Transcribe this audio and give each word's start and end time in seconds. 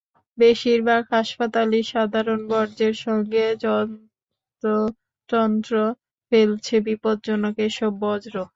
বেশির 0.37 0.79
ভাগ 0.87 1.03
হাসপাতালই 1.11 1.83
সাধারণ 1.91 2.39
বর্জ্যের 2.51 2.95
সঙ্গে 3.05 3.43
যত্রতত্র 3.63 5.73
ফেলছে 6.31 6.75
বিপজ্জনক 6.87 7.55
এসব 7.67 7.91
বর্জ্য। 8.03 8.35